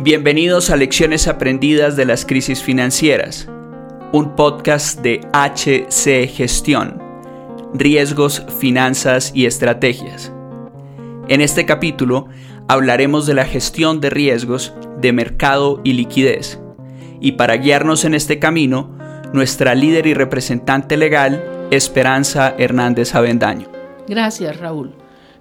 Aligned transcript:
Bienvenidos 0.00 0.70
a 0.70 0.76
Lecciones 0.76 1.26
Aprendidas 1.26 1.96
de 1.96 2.04
las 2.04 2.24
Crisis 2.24 2.62
Financieras, 2.62 3.48
un 4.12 4.36
podcast 4.36 5.00
de 5.00 5.20
HC 5.32 6.28
Gestión, 6.28 7.02
Riesgos, 7.74 8.46
Finanzas 8.60 9.32
y 9.34 9.46
Estrategias. 9.46 10.32
En 11.26 11.40
este 11.40 11.66
capítulo 11.66 12.28
hablaremos 12.68 13.26
de 13.26 13.34
la 13.34 13.44
gestión 13.44 14.00
de 14.00 14.10
riesgos 14.10 14.72
de 15.00 15.12
mercado 15.12 15.80
y 15.82 15.94
liquidez. 15.94 16.60
Y 17.20 17.32
para 17.32 17.56
guiarnos 17.56 18.04
en 18.04 18.14
este 18.14 18.38
camino, 18.38 18.96
nuestra 19.32 19.74
líder 19.74 20.06
y 20.06 20.14
representante 20.14 20.96
legal, 20.96 21.66
Esperanza 21.72 22.54
Hernández 22.56 23.16
Avendaño. 23.16 23.66
Gracias, 24.06 24.58
Raúl. 24.58 24.94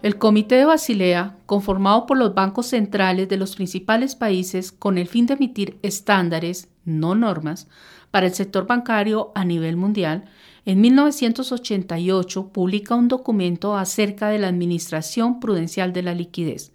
El 0.07 0.17
Comité 0.17 0.55
de 0.55 0.63
Basilea, 0.63 1.35
conformado 1.45 2.05
por 2.05 2.17
los 2.17 2.33
bancos 2.33 2.67
centrales 2.67 3.27
de 3.27 3.35
los 3.35 3.57
principales 3.57 4.15
países 4.15 4.71
con 4.71 4.97
el 4.97 5.09
fin 5.09 5.25
de 5.25 5.33
emitir 5.33 5.79
estándares, 5.81 6.69
no 6.85 7.13
normas, 7.13 7.67
para 8.09 8.27
el 8.27 8.33
sector 8.33 8.67
bancario 8.67 9.33
a 9.35 9.43
nivel 9.43 9.75
mundial, 9.75 10.23
en 10.63 10.79
1988 10.79 12.53
publica 12.53 12.95
un 12.95 13.09
documento 13.09 13.75
acerca 13.75 14.29
de 14.29 14.39
la 14.39 14.47
Administración 14.47 15.41
Prudencial 15.41 15.91
de 15.91 16.03
la 16.03 16.15
Liquidez. 16.15 16.71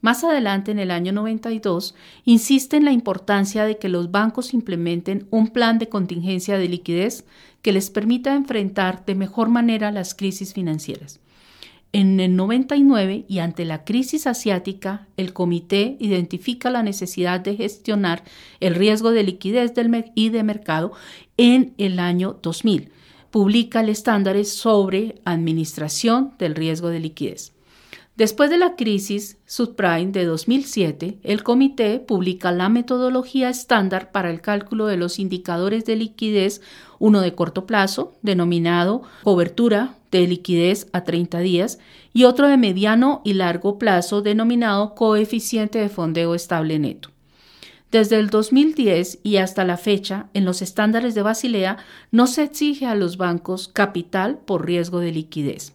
Más 0.00 0.24
adelante, 0.24 0.72
en 0.72 0.80
el 0.80 0.90
año 0.90 1.12
92, 1.12 1.94
insiste 2.24 2.76
en 2.76 2.86
la 2.86 2.90
importancia 2.90 3.66
de 3.66 3.78
que 3.78 3.88
los 3.88 4.10
bancos 4.10 4.52
implementen 4.52 5.28
un 5.30 5.46
plan 5.46 5.78
de 5.78 5.88
contingencia 5.88 6.58
de 6.58 6.68
liquidez 6.68 7.24
que 7.62 7.72
les 7.72 7.90
permita 7.90 8.34
enfrentar 8.34 9.04
de 9.06 9.14
mejor 9.14 9.48
manera 9.48 9.92
las 9.92 10.16
crisis 10.16 10.54
financieras. 10.54 11.20
En 11.94 12.18
el 12.18 12.34
99 12.34 13.24
y 13.28 13.38
ante 13.38 13.64
la 13.64 13.84
crisis 13.84 14.26
asiática, 14.26 15.06
el 15.16 15.32
comité 15.32 15.96
identifica 16.00 16.68
la 16.68 16.82
necesidad 16.82 17.38
de 17.38 17.54
gestionar 17.54 18.24
el 18.58 18.74
riesgo 18.74 19.12
de 19.12 19.22
liquidez 19.22 19.74
del 19.74 20.04
y 20.16 20.30
de 20.30 20.42
mercado 20.42 20.90
en 21.36 21.72
el 21.78 22.00
año 22.00 22.36
2000. 22.42 22.90
Publica 23.30 23.80
el 23.80 23.90
estándar 23.90 24.44
sobre 24.44 25.22
administración 25.24 26.34
del 26.36 26.56
riesgo 26.56 26.88
de 26.88 26.98
liquidez. 26.98 27.53
Después 28.16 28.48
de 28.48 28.58
la 28.58 28.76
crisis 28.76 29.38
subprime 29.44 30.12
de 30.12 30.24
2007, 30.24 31.18
el 31.24 31.42
comité 31.42 31.98
publica 31.98 32.52
la 32.52 32.68
metodología 32.68 33.48
estándar 33.48 34.12
para 34.12 34.30
el 34.30 34.40
cálculo 34.40 34.86
de 34.86 34.96
los 34.96 35.18
indicadores 35.18 35.84
de 35.84 35.96
liquidez, 35.96 36.60
uno 37.00 37.20
de 37.20 37.34
corto 37.34 37.66
plazo, 37.66 38.12
denominado 38.22 39.02
cobertura 39.24 39.96
de 40.12 40.28
liquidez 40.28 40.86
a 40.92 41.02
30 41.02 41.40
días, 41.40 41.80
y 42.12 42.22
otro 42.22 42.46
de 42.46 42.56
mediano 42.56 43.20
y 43.24 43.34
largo 43.34 43.80
plazo, 43.80 44.22
denominado 44.22 44.94
coeficiente 44.94 45.80
de 45.80 45.88
fondeo 45.88 46.36
estable 46.36 46.78
neto. 46.78 47.10
Desde 47.90 48.20
el 48.20 48.30
2010 48.30 49.20
y 49.24 49.38
hasta 49.38 49.64
la 49.64 49.76
fecha, 49.76 50.28
en 50.34 50.44
los 50.44 50.62
estándares 50.62 51.16
de 51.16 51.22
Basilea 51.22 51.78
no 52.12 52.28
se 52.28 52.44
exige 52.44 52.86
a 52.86 52.94
los 52.94 53.16
bancos 53.16 53.66
capital 53.66 54.38
por 54.38 54.66
riesgo 54.66 55.00
de 55.00 55.10
liquidez. 55.10 55.73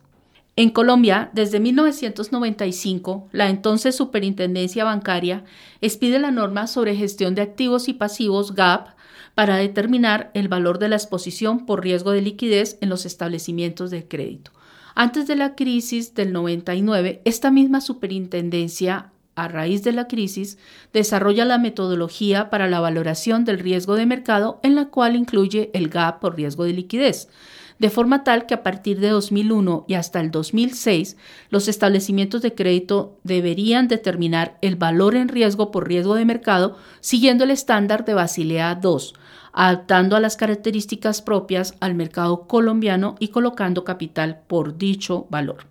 En 0.60 0.72
Colombia, 0.72 1.30
desde 1.32 1.62
1995, 1.62 3.30
la 3.32 3.50
entonces 3.50 3.96
Superintendencia 3.96 4.84
Bancaria 4.84 5.46
expide 5.80 6.20
la 6.20 6.32
norma 6.32 6.68
sobre 6.68 6.98
gestión 6.98 7.34
de 7.34 7.42
activos 7.42 7.88
y 7.88 7.94
pasivos 7.94 8.56
GAP 8.56 8.90
para 9.36 9.56
determinar 9.56 10.32
el 10.34 10.50
valor 10.50 10.78
de 10.78 10.90
la 10.90 10.98
exposición 10.98 11.66
por 11.66 11.82
riesgo 11.82 12.12
de 12.12 12.24
liquidez 12.24 12.78
en 12.82 12.90
los 12.90 13.06
establecimientos 13.06 13.90
de 13.90 14.06
crédito. 14.06 14.52
Antes 14.96 15.28
de 15.28 15.38
la 15.38 15.56
crisis 15.56 16.14
del 16.14 16.34
99, 16.34 17.22
esta 17.24 17.52
misma 17.52 17.80
superintendencia 17.80 19.14
a 19.36 19.48
raíz 19.48 19.86
de 19.86 19.94
la 19.94 20.10
crisis, 20.10 20.58
desarrolla 20.92 21.46
la 21.46 21.58
metodología 21.58 22.50
para 22.50 22.68
la 22.68 22.82
valoración 22.82 23.46
del 23.46 23.60
riesgo 23.60 23.96
de 23.96 24.06
mercado 24.06 24.60
en 24.64 24.76
la 24.76 24.90
cual 24.90 25.16
incluye 25.16 25.72
el 25.74 25.88
GAP 25.88 26.20
por 26.20 26.36
riesgo 26.36 26.66
de 26.66 26.74
liquidez 26.74 27.30
de 27.80 27.90
forma 27.90 28.24
tal 28.24 28.46
que 28.46 28.54
a 28.54 28.62
partir 28.62 29.00
de 29.00 29.10
2001 29.10 29.86
y 29.88 29.96
hasta 29.96 30.20
el 30.20 30.32
2006 30.32 31.18
los 31.50 31.68
establecimientos 31.68 32.42
de 32.42 32.54
crédito 32.54 33.18
deberían 33.24 33.88
determinar 33.88 34.58
el 34.62 34.76
valor 34.76 35.16
en 35.16 35.30
riesgo 35.30 35.72
por 35.72 35.88
riesgo 35.88 36.16
de 36.16 36.26
mercado 36.26 36.78
siguiendo 37.00 37.46
el 37.46 37.52
estándar 37.52 38.06
de 38.06 38.14
Basilea 38.14 38.80
II, 38.84 39.14
adaptando 39.54 40.16
a 40.16 40.20
las 40.20 40.36
características 40.36 41.22
propias 41.22 41.74
al 41.80 41.96
mercado 41.96 42.48
colombiano 42.48 43.16
y 43.20 43.30
colocando 43.30 43.84
capital 43.84 44.42
por 44.48 44.78
dicho 44.78 45.26
valor. 45.30 45.68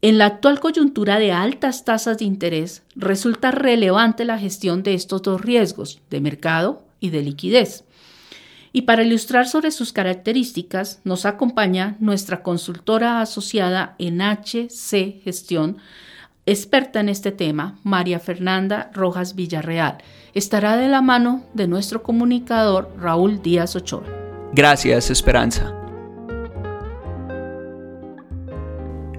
En 0.00 0.18
la 0.18 0.26
actual 0.26 0.60
coyuntura 0.60 1.18
de 1.18 1.32
altas 1.32 1.86
tasas 1.86 2.18
de 2.18 2.26
interés, 2.26 2.82
resulta 2.94 3.50
relevante 3.50 4.26
la 4.26 4.38
gestión 4.38 4.82
de 4.82 4.92
estos 4.92 5.22
dos 5.22 5.40
riesgos, 5.40 6.02
de 6.10 6.20
mercado 6.20 6.82
y 7.00 7.08
de 7.08 7.22
liquidez. 7.22 7.84
Y 8.76 8.82
para 8.82 9.04
ilustrar 9.04 9.46
sobre 9.46 9.70
sus 9.70 9.92
características, 9.92 11.00
nos 11.04 11.26
acompaña 11.26 11.96
nuestra 12.00 12.42
consultora 12.42 13.20
asociada 13.20 13.94
en 13.98 14.20
HC 14.20 15.22
Gestión, 15.22 15.76
experta 16.44 16.98
en 16.98 17.08
este 17.08 17.30
tema, 17.30 17.78
María 17.84 18.18
Fernanda 18.18 18.90
Rojas 18.92 19.36
Villarreal. 19.36 19.98
Estará 20.34 20.76
de 20.76 20.88
la 20.88 21.02
mano 21.02 21.44
de 21.54 21.68
nuestro 21.68 22.02
comunicador 22.02 22.92
Raúl 22.98 23.40
Díaz 23.40 23.76
Ochoa. 23.76 24.02
Gracias, 24.52 25.08
Esperanza. 25.08 25.72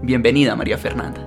Bienvenida, 0.02 0.54
María 0.58 0.78
Fernanda. 0.78 1.22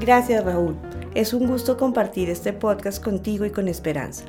Gracias, 0.00 0.42
Raúl. 0.42 0.76
Es 1.14 1.34
un 1.34 1.46
gusto 1.46 1.76
compartir 1.76 2.30
este 2.30 2.54
podcast 2.54 3.04
contigo 3.04 3.44
y 3.44 3.50
con 3.50 3.68
Esperanza. 3.68 4.24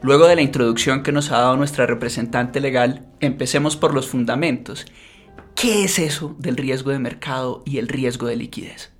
Luego 0.00 0.28
de 0.28 0.36
la 0.36 0.42
introducción 0.42 1.02
que 1.02 1.10
nos 1.10 1.32
ha 1.32 1.38
dado 1.38 1.56
nuestra 1.56 1.84
representante 1.84 2.60
legal, 2.60 3.06
empecemos 3.18 3.76
por 3.76 3.94
los 3.94 4.06
fundamentos. 4.06 4.86
¿Qué 5.56 5.82
es 5.82 5.98
eso 5.98 6.36
del 6.38 6.56
riesgo 6.56 6.92
de 6.92 7.00
mercado 7.00 7.64
y 7.66 7.78
el 7.78 7.88
riesgo 7.88 8.28
de 8.28 8.36
liquidez? 8.36 8.92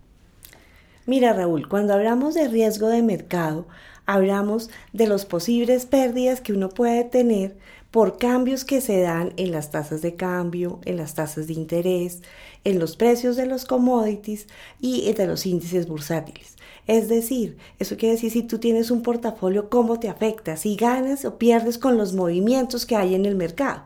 Mira 1.06 1.32
Raúl, 1.32 1.68
cuando 1.68 1.94
hablamos 1.94 2.34
de 2.34 2.48
riesgo 2.48 2.88
de 2.88 3.02
mercado, 3.02 3.68
hablamos 4.06 4.70
de 4.92 5.06
las 5.06 5.24
posibles 5.24 5.86
pérdidas 5.86 6.40
que 6.40 6.52
uno 6.52 6.68
puede 6.68 7.04
tener 7.04 7.56
por 7.90 8.18
cambios 8.18 8.64
que 8.64 8.80
se 8.80 9.00
dan 9.00 9.32
en 9.36 9.50
las 9.50 9.70
tasas 9.70 10.02
de 10.02 10.14
cambio, 10.14 10.80
en 10.84 10.96
las 10.96 11.14
tasas 11.14 11.46
de 11.46 11.54
interés, 11.54 12.22
en 12.64 12.78
los 12.78 12.96
precios 12.96 13.36
de 13.36 13.46
los 13.46 13.64
commodities 13.64 14.46
y 14.80 15.10
de 15.12 15.26
los 15.26 15.46
índices 15.46 15.88
bursátiles. 15.88 16.56
Es 16.86 17.08
decir, 17.08 17.58
eso 17.78 17.96
quiere 17.96 18.14
decir 18.14 18.30
si 18.30 18.42
tú 18.42 18.58
tienes 18.58 18.90
un 18.90 19.02
portafolio, 19.02 19.68
cómo 19.68 20.00
te 20.00 20.08
afecta, 20.08 20.56
si 20.56 20.76
ganas 20.76 21.24
o 21.24 21.38
pierdes 21.38 21.78
con 21.78 21.96
los 21.96 22.12
movimientos 22.12 22.86
que 22.86 22.96
hay 22.96 23.14
en 23.14 23.26
el 23.26 23.36
mercado. 23.36 23.84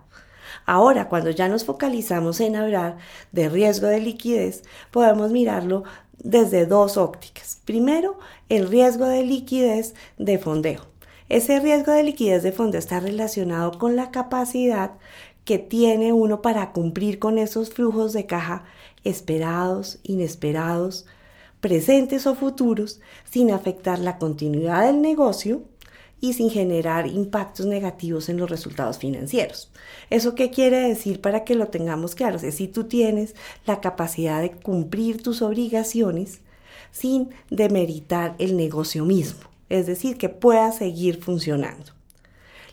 Ahora, 0.67 1.09
cuando 1.09 1.31
ya 1.31 1.49
nos 1.49 1.65
focalizamos 1.65 2.41
en 2.41 2.57
hablar 2.57 2.99
de 3.33 3.49
riesgo 3.49 3.87
de 3.87 4.01
liquidez, 4.01 4.63
podemos 4.91 5.33
mirarlo 5.33 5.83
desde 6.19 6.67
dos 6.67 6.97
ópticas. 6.97 7.61
Primero, 7.65 8.19
el 8.49 8.69
riesgo 8.69 9.07
de 9.07 9.25
liquidez 9.25 9.95
de 10.19 10.39
fondeo. 10.39 10.91
Ese 11.32 11.60
riesgo 11.60 11.93
de 11.93 12.03
liquidez 12.03 12.43
de 12.43 12.53
fondeo 12.53 12.78
está 12.78 13.00
relacionado 13.00 13.78
con 13.78 13.97
la 13.97 14.10
capacidad 14.10 14.98
que 15.47 15.59
tiene 15.59 16.12
uno 16.12 16.43
para 16.43 16.72
cumplir 16.72 17.19
con 17.19 17.38
esos 17.38 17.70
flujos 17.70 18.12
de 18.12 18.26
caja 18.26 18.65
esperados, 19.03 19.98
inesperados, 20.03 21.06
presentes 21.62 22.26
o 22.26 22.34
futuros 22.34 23.00
sin 23.25 23.50
afectar 23.50 23.98
la 23.98 24.19
continuidad 24.19 24.84
del 24.84 25.00
negocio 25.00 25.62
y 26.21 26.34
sin 26.34 26.50
generar 26.50 27.06
impactos 27.06 27.65
negativos 27.65 28.28
en 28.28 28.37
los 28.37 28.50
resultados 28.50 28.98
financieros. 28.98 29.71
¿Eso 30.10 30.34
qué 30.34 30.50
quiere 30.50 30.87
decir 30.87 31.22
para 31.22 31.44
que 31.44 31.54
lo 31.54 31.69
tengamos 31.69 32.15
claro? 32.15 32.37
Es 32.37 32.56
si 32.56 32.69
tú 32.69 32.84
tienes 32.84 33.34
la 33.65 33.81
capacidad 33.81 34.42
de 34.42 34.50
cumplir 34.50 35.22
tus 35.22 35.41
obligaciones 35.41 36.41
sin 36.91 37.31
demeritar 37.48 38.34
el 38.39 38.54
negocio 38.54 39.07
mismo, 39.07 39.52
es 39.72 39.86
decir, 39.86 40.19
que 40.19 40.28
pueda 40.28 40.71
seguir 40.72 41.22
funcionando. 41.22 41.92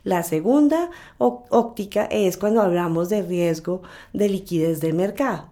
La 0.03 0.23
segunda 0.23 0.89
óptica 1.17 2.05
es 2.05 2.37
cuando 2.37 2.61
hablamos 2.61 3.09
de 3.09 3.21
riesgo 3.21 3.81
de 4.13 4.29
liquidez 4.29 4.81
del 4.81 4.93
mercado. 4.93 5.49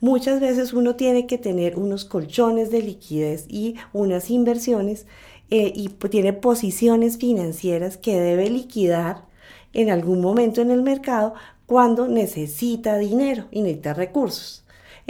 Muchas 0.00 0.40
veces 0.40 0.72
uno 0.72 0.96
tiene 0.96 1.26
que 1.26 1.38
tener 1.38 1.76
unos 1.78 2.04
colchones 2.04 2.70
de 2.70 2.82
liquidez 2.82 3.46
y 3.48 3.76
unas 3.92 4.30
inversiones 4.30 5.06
eh, 5.50 5.72
y 5.74 5.88
tiene 5.88 6.32
posiciones 6.32 7.18
financieras 7.18 7.96
que 7.96 8.18
debe 8.18 8.48
liquidar 8.48 9.26
en 9.72 9.90
algún 9.90 10.20
momento 10.20 10.60
en 10.60 10.70
el 10.70 10.82
mercado 10.82 11.34
cuando 11.66 12.08
necesita 12.08 12.98
dinero 12.98 13.46
y 13.50 13.62
necesita 13.62 13.94
recursos. 13.94 14.59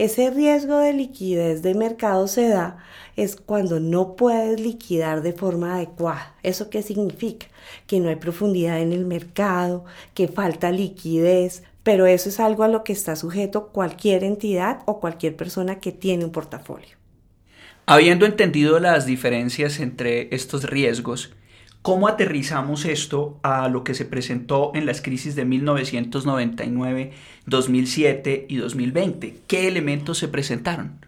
Ese 0.01 0.31
riesgo 0.31 0.79
de 0.79 0.95
liquidez 0.95 1.61
de 1.61 1.75
mercado 1.75 2.27
se 2.27 2.49
da 2.49 2.79
es 3.17 3.37
cuando 3.37 3.81
no 3.81 4.17
puedes 4.17 4.59
liquidar 4.59 5.21
de 5.21 5.35
forma 5.35 5.75
adecuada. 5.75 6.37
¿Eso 6.43 6.71
qué 6.71 6.81
significa? 6.81 7.49
Que 7.87 8.01
no 8.01 8.09
hay 8.09 8.17
profundidad 8.17 8.81
en 8.81 8.95
el 8.95 9.05
mercado, 9.05 9.85
que 10.15 10.27
falta 10.27 10.73
liquidez, 10.73 11.65
pero 11.83 12.07
eso 12.07 12.31
es 12.31 12.41
algo 12.41 12.63
a 12.63 12.69
lo 12.69 12.83
que 12.83 12.95
está 12.95 13.15
sujeto 13.15 13.69
cualquier 13.75 14.25
entidad 14.25 14.81
o 14.87 15.01
cualquier 15.01 15.37
persona 15.37 15.81
que 15.81 15.93
tiene 15.93 16.25
un 16.25 16.33
portafolio. 16.33 16.97
Habiendo 17.85 18.25
entendido 18.25 18.81
las 18.81 19.05
diferencias 19.05 19.81
entre 19.81 20.35
estos 20.35 20.65
riesgos, 20.65 21.35
¿cómo 21.83 22.09
aterrizamos 22.09 22.85
esto 22.85 23.39
a 23.43 23.69
lo 23.69 23.85
que 23.85 23.95
se 23.95 24.05
presentó 24.05 24.73
en 24.75 24.87
las 24.87 25.01
crisis 25.01 25.35
de 25.35 25.45
1999, 25.45 27.13
2007 27.47 28.47
y 28.49 28.57
2020? 28.57 29.37
¿Qué 29.47 29.69
elementos 29.69 30.19
se 30.19 30.29
presentaron? 30.29 31.05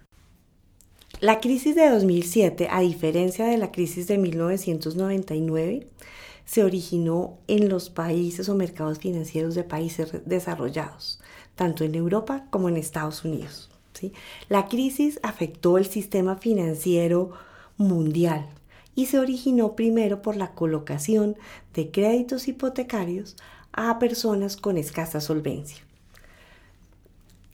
La 1.20 1.40
crisis 1.40 1.76
de 1.76 1.88
2007, 1.88 2.68
a 2.70 2.80
diferencia 2.80 3.46
de 3.46 3.56
la 3.56 3.70
crisis 3.70 4.08
de 4.08 4.18
1999, 4.18 5.86
se 6.44 6.64
originó 6.64 7.38
en 7.46 7.68
los 7.68 7.90
países 7.90 8.48
o 8.48 8.54
mercados 8.56 8.98
financieros 8.98 9.54
de 9.54 9.62
países 9.62 10.12
desarrollados, 10.26 11.20
tanto 11.54 11.84
en 11.84 11.94
Europa 11.94 12.46
como 12.50 12.68
en 12.68 12.76
Estados 12.76 13.24
Unidos. 13.24 13.70
La 14.48 14.66
crisis 14.66 15.20
afectó 15.22 15.78
el 15.78 15.86
sistema 15.86 16.36
financiero 16.36 17.30
mundial 17.76 18.48
y 18.94 19.06
se 19.06 19.18
originó 19.18 19.74
primero 19.74 20.22
por 20.22 20.36
la 20.36 20.52
colocación 20.52 21.36
de 21.74 21.90
créditos 21.90 22.48
hipotecarios 22.48 23.36
a 23.72 23.98
personas 23.98 24.56
con 24.56 24.76
escasa 24.76 25.20
solvencia. 25.20 25.78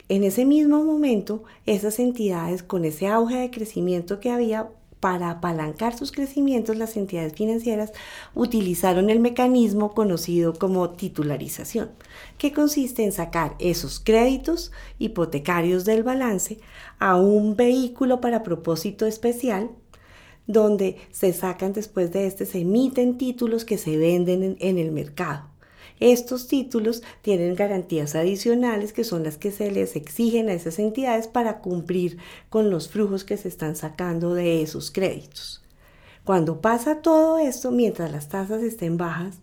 En 0.08 0.24
ese 0.24 0.44
mismo 0.44 0.82
momento, 0.84 1.44
esas 1.66 1.98
entidades 1.98 2.62
con 2.62 2.84
ese 2.84 3.08
auge 3.08 3.36
de 3.36 3.50
crecimiento 3.50 4.20
que 4.20 4.30
había 4.30 4.70
para 5.00 5.30
apalancar 5.30 5.96
sus 5.96 6.12
crecimientos, 6.12 6.76
las 6.76 6.96
entidades 6.96 7.34
financieras 7.34 7.92
utilizaron 8.34 9.10
el 9.10 9.20
mecanismo 9.20 9.92
conocido 9.92 10.54
como 10.54 10.90
titularización, 10.90 11.90
que 12.36 12.52
consiste 12.52 13.04
en 13.04 13.12
sacar 13.12 13.54
esos 13.58 14.00
créditos 14.00 14.72
hipotecarios 14.98 15.84
del 15.84 16.02
balance 16.02 16.58
a 16.98 17.16
un 17.16 17.54
vehículo 17.54 18.20
para 18.20 18.42
propósito 18.42 19.06
especial, 19.06 19.70
donde 20.48 20.96
se 21.12 21.32
sacan 21.32 21.72
después 21.72 22.10
de 22.10 22.26
este, 22.26 22.44
se 22.44 22.62
emiten 22.62 23.18
títulos 23.18 23.64
que 23.64 23.78
se 23.78 23.96
venden 23.96 24.42
en, 24.42 24.56
en 24.58 24.78
el 24.78 24.90
mercado. 24.90 25.44
Estos 26.00 26.48
títulos 26.48 27.02
tienen 27.22 27.54
garantías 27.54 28.14
adicionales 28.14 28.92
que 28.92 29.04
son 29.04 29.24
las 29.24 29.36
que 29.36 29.50
se 29.50 29.70
les 29.70 29.94
exigen 29.94 30.48
a 30.48 30.54
esas 30.54 30.78
entidades 30.78 31.28
para 31.28 31.60
cumplir 31.60 32.18
con 32.48 32.70
los 32.70 32.88
flujos 32.88 33.24
que 33.24 33.36
se 33.36 33.48
están 33.48 33.76
sacando 33.76 34.34
de 34.34 34.62
esos 34.62 34.90
créditos. 34.90 35.62
Cuando 36.24 36.60
pasa 36.60 37.02
todo 37.02 37.38
esto, 37.38 37.70
mientras 37.70 38.12
las 38.12 38.28
tasas 38.28 38.62
estén 38.62 38.96
bajas, 38.96 39.40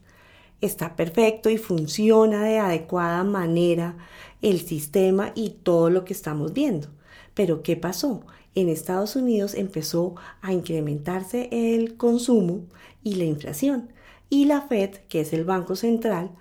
está 0.61 0.95
perfecto 0.95 1.49
y 1.49 1.57
funciona 1.57 2.43
de 2.43 2.59
adecuada 2.59 3.23
manera 3.23 3.97
el 4.41 4.61
sistema 4.61 5.31
y 5.35 5.49
todo 5.49 5.89
lo 5.89 6.05
que 6.05 6.13
estamos 6.13 6.53
viendo. 6.53 6.87
Pero 7.33 7.63
¿qué 7.63 7.75
pasó? 7.75 8.23
En 8.55 8.69
Estados 8.69 9.17
Unidos 9.17 9.53
empezó 9.53 10.15
a 10.41 10.53
incrementarse 10.53 11.49
el 11.51 11.97
consumo 11.97 12.61
y 13.03 13.15
la 13.15 13.25
inflación. 13.25 13.89
Y 14.29 14.45
la 14.45 14.61
Fed, 14.61 14.91
que 15.09 15.21
es 15.21 15.33
el 15.33 15.43
Banco 15.43 15.75
Central, 15.75 16.31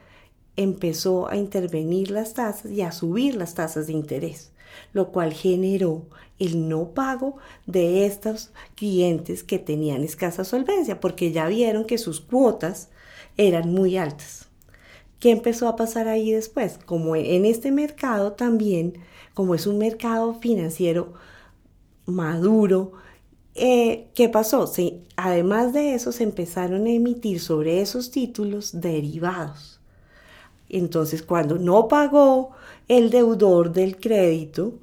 empezó 0.56 1.28
a 1.28 1.36
intervenir 1.36 2.12
las 2.12 2.34
tasas 2.34 2.70
y 2.70 2.82
a 2.82 2.92
subir 2.92 3.34
las 3.34 3.54
tasas 3.54 3.88
de 3.88 3.94
interés, 3.94 4.52
lo 4.92 5.10
cual 5.10 5.32
generó 5.32 6.06
el 6.38 6.68
no 6.68 6.90
pago 6.90 7.36
de 7.66 8.06
estos 8.06 8.52
clientes 8.76 9.42
que 9.42 9.58
tenían 9.58 10.04
escasa 10.04 10.44
solvencia, 10.44 11.00
porque 11.00 11.32
ya 11.32 11.48
vieron 11.48 11.84
que 11.84 11.98
sus 11.98 12.20
cuotas 12.20 12.90
eran 13.36 13.72
muy 13.72 13.96
altas. 13.96 14.46
¿Qué 15.18 15.30
empezó 15.30 15.68
a 15.68 15.74
pasar 15.74 16.06
ahí 16.06 16.30
después? 16.30 16.78
Como 16.84 17.16
en 17.16 17.44
este 17.44 17.72
mercado 17.72 18.32
también, 18.32 18.98
como 19.32 19.56
es 19.56 19.66
un 19.66 19.78
mercado 19.78 20.34
financiero 20.34 21.14
maduro, 22.06 22.92
eh, 23.54 24.08
¿qué 24.14 24.28
pasó? 24.28 24.70
además 25.16 25.72
de 25.72 25.94
eso, 25.94 26.12
se 26.12 26.24
empezaron 26.24 26.86
a 26.86 26.90
emitir 26.90 27.40
sobre 27.40 27.80
esos 27.80 28.10
títulos 28.10 28.80
derivados 28.80 29.74
entonces, 30.68 31.22
cuando 31.22 31.56
no 31.56 31.86
pagó 31.88 32.50
el 32.88 33.10
deudor 33.10 33.72
del 33.72 33.96
crédito, 33.96 34.74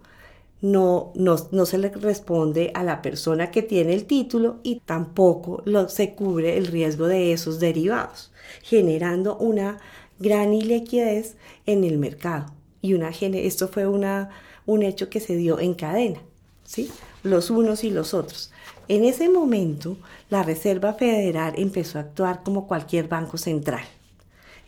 no, 0.61 1.11
no, 1.15 1.65
se 1.65 1.77
le 1.77 1.89
responde 1.89 2.71
a 2.75 2.83
la 2.83 3.01
persona 3.01 3.51
que 3.51 3.61
tiene 3.63 3.93
el 3.93 4.05
título 4.05 4.59
y 4.63 4.79
tampoco 4.85 5.63
se 5.89 6.13
cubre 6.13 6.57
el 6.57 6.67
riesgo 6.67 7.07
de 7.07 7.33
esos 7.33 7.59
derivados, 7.59 8.31
generando 8.61 9.37
una 9.37 9.79
gran 10.19 10.53
iliquidez 10.53 11.35
en 11.65 11.83
el 11.83 11.97
mercado. 11.97 12.45
Y 12.81 12.93
una, 12.93 13.09
esto 13.09 13.67
fue 13.67 13.85
una, 13.85 14.29
un 14.65 14.83
hecho 14.83 15.09
que 15.09 15.19
se 15.19 15.35
dio 15.35 15.59
en 15.59 15.73
cadena, 15.73 16.21
¿sí? 16.63 16.89
Los 17.23 17.49
unos 17.49 17.83
y 17.83 17.89
los 17.89 18.13
otros. 18.13 18.51
En 18.87 19.03
ese 19.03 19.29
momento, 19.29 19.97
la 20.29 20.43
Reserva 20.43 20.93
Federal 20.93 21.53
empezó 21.57 21.97
a 21.97 22.01
actuar 22.01 22.43
como 22.43 22.67
cualquier 22.67 23.07
banco 23.07 23.37
central 23.37 23.83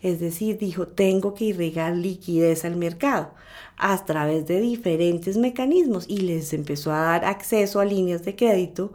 es 0.04 0.20
decir, 0.20 0.58
dijo, 0.58 0.86
tengo 0.86 1.32
que 1.32 1.46
irrigar 1.46 1.96
liquidez 1.96 2.66
al 2.66 2.76
mercado 2.76 3.30
a 3.78 4.04
través 4.04 4.46
de 4.46 4.60
diferentes 4.60 5.38
mecanismos 5.38 6.04
y 6.06 6.18
les 6.18 6.52
empezó 6.52 6.92
a 6.92 7.00
dar 7.00 7.24
acceso 7.24 7.80
a 7.80 7.86
líneas 7.86 8.22
de 8.22 8.36
crédito 8.36 8.92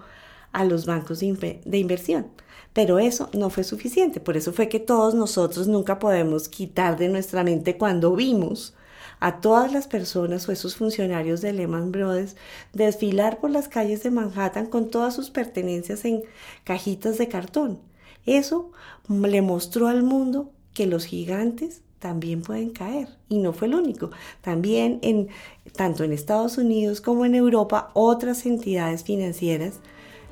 a 0.51 0.63
los 0.63 0.85
bancos 0.85 1.19
de, 1.19 1.77
inversión. 1.79 2.27
Pero 2.73 2.99
eso 2.99 3.27
no 3.33 3.49
fue 3.49 3.63
suficiente, 3.63 4.19
por 4.19 4.37
eso 4.37 4.53
fue 4.53 4.69
que 4.69 4.79
todos 4.79 5.15
nosotros 5.15 5.67
nunca 5.67 5.97
podemos 5.97 6.47
quitar 6.47 6.95
de 6.95 7.09
nuestra 7.09 7.43
mente 7.43 7.75
cuando 7.75 8.15
vimos 8.15 8.75
a 9.19 9.41
todas 9.41 9.71
las 9.71 9.87
personas 9.87 10.47
o 10.47 10.51
esos 10.51 10.75
funcionarios 10.75 11.41
de 11.41 11.53
Lehman 11.53 11.91
Brothers 11.91 12.35
desfilar 12.73 13.39
por 13.39 13.49
las 13.49 13.67
calles 13.67 14.03
de 14.03 14.11
Manhattan 14.11 14.67
con 14.67 14.89
todas 14.89 15.13
sus 15.13 15.29
pertenencias 15.29 16.05
en 16.05 16.23
cajitas 16.63 17.17
de 17.17 17.27
cartón. 17.27 17.79
Eso 18.25 18.71
le 19.07 19.41
mostró 19.41 19.87
al 19.87 20.03
mundo 20.03 20.51
que 20.73 20.87
los 20.87 21.05
gigantes 21.05 21.81
también 21.99 22.41
pueden 22.41 22.69
caer 22.69 23.09
y 23.27 23.39
no 23.39 23.53
fue 23.53 23.67
el 23.67 23.75
único. 23.75 24.11
También 24.41 24.99
en 25.01 25.27
tanto 25.73 26.03
en 26.03 26.13
Estados 26.13 26.57
Unidos 26.57 27.01
como 27.01 27.25
en 27.25 27.35
Europa 27.35 27.91
otras 27.93 28.45
entidades 28.45 29.03
financieras 29.03 29.75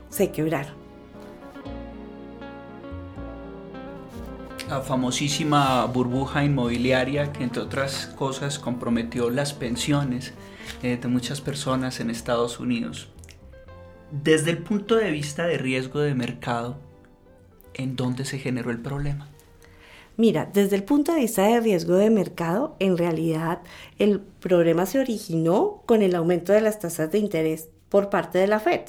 se 0.10 0.31
quebraron. 0.31 0.87
La 4.69 4.81
famosísima 4.81 5.86
burbuja 5.86 6.44
inmobiliaria 6.44 7.31
que 7.31 7.44
entre 7.44 7.62
otras 7.62 8.08
cosas 8.18 8.60
comprometió 8.60 9.30
las 9.30 9.54
pensiones 9.54 10.34
eh, 10.84 10.98
de 11.02 11.08
muchas 11.08 11.40
personas 11.40 12.02
en 12.02 12.10
Estados 12.10 12.60
Unidos. 12.60 13.08
Desde 14.12 14.52
el 14.52 14.58
punto 14.58 14.98
de 14.98 15.10
vista 15.10 15.48
de 15.48 15.58
riesgo 15.58 16.02
de 16.02 16.14
mercado, 16.16 16.78
¿en 17.76 17.95
dónde 17.95 18.26
se 18.26 18.40
generó 18.40 18.69
el 18.69 18.81
problema? 18.81 19.30
Mira, 20.18 20.50
desde 20.52 20.76
el 20.76 20.83
punto 20.83 21.14
de 21.14 21.21
vista 21.21 21.44
de 21.44 21.62
riesgo 21.62 21.95
de 21.95 22.09
mercado, 22.09 22.76
en 22.80 22.97
realidad 22.97 23.62
el 24.00 24.19
problema 24.19 24.86
se 24.86 25.00
originó 25.00 25.83
con 25.86 26.02
el 26.02 26.14
aumento 26.14 26.52
de 26.52 26.59
las 26.62 26.80
tasas 26.80 27.09
de 27.09 27.19
interés 27.19 27.69
por 27.88 28.09
parte 28.09 28.38
de 28.38 28.47
la 28.47 28.59
Fed 28.59 28.81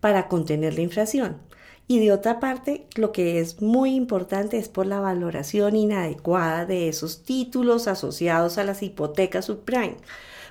para 0.00 0.28
contener 0.28 0.74
la 0.74 0.80
inflación. 0.80 1.36
Y 1.86 1.98
de 2.00 2.12
otra 2.12 2.40
parte, 2.40 2.86
lo 2.94 3.12
que 3.12 3.40
es 3.40 3.60
muy 3.60 3.94
importante 3.94 4.56
es 4.58 4.68
por 4.68 4.86
la 4.86 5.00
valoración 5.00 5.76
inadecuada 5.76 6.64
de 6.64 6.88
esos 6.88 7.24
títulos 7.24 7.88
asociados 7.88 8.56
a 8.56 8.64
las 8.64 8.82
hipotecas 8.82 9.44
subprime. 9.46 9.98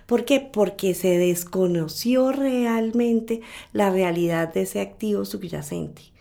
¿Por 0.06 0.26
qué? 0.26 0.40
Porque 0.42 0.94
se 0.94 1.18
desconoció 1.18 2.32
realmente 2.32 3.42
la 3.72 3.90
realidad 3.90 4.54
de 4.54 4.62
ese 4.64 4.82
activo 4.82 5.26
subyacente. 5.26 6.13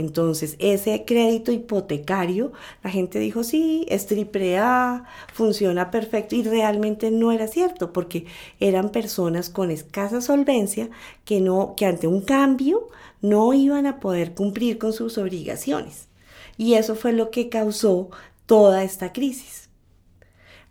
Entonces, 0.00 0.56
ese 0.58 1.04
crédito 1.04 1.52
hipotecario, 1.52 2.52
la 2.82 2.90
gente 2.90 3.18
dijo, 3.18 3.44
sí, 3.44 3.86
es 3.88 4.06
triple 4.06 4.58
A, 4.58 5.04
funciona 5.32 5.90
perfecto 5.90 6.34
y 6.36 6.42
realmente 6.42 7.10
no 7.10 7.32
era 7.32 7.46
cierto 7.46 7.92
porque 7.92 8.26
eran 8.60 8.90
personas 8.90 9.50
con 9.50 9.70
escasa 9.70 10.20
solvencia 10.22 10.88
que, 11.24 11.40
no, 11.40 11.74
que 11.76 11.86
ante 11.86 12.06
un 12.06 12.22
cambio 12.22 12.88
no 13.20 13.52
iban 13.52 13.86
a 13.86 14.00
poder 14.00 14.34
cumplir 14.34 14.78
con 14.78 14.92
sus 14.92 15.18
obligaciones. 15.18 16.08
Y 16.56 16.74
eso 16.74 16.94
fue 16.94 17.12
lo 17.12 17.30
que 17.30 17.48
causó 17.48 18.10
toda 18.46 18.82
esta 18.82 19.12
crisis. 19.12 19.68